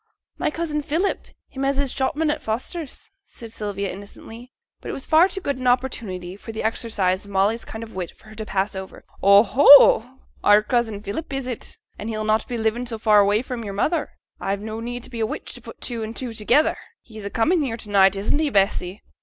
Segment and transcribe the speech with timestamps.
[0.39, 4.51] 'My cousin Philip, him as is shopman at Foster's,' said Sylvia, innocently.
[4.79, 7.93] But it was far too good an opportunity for the exercise of Molly's kind of
[7.93, 9.05] wit for her to pass over.
[9.21, 10.21] 'Oh, oh!
[10.43, 11.77] our cousin Philip, is it?
[11.99, 14.09] and he'll not be living so far away from your mother?
[14.39, 16.77] I've no need be a witch to put two and two together.
[17.03, 19.03] He's a coming here to night, isn't he, Bessy?'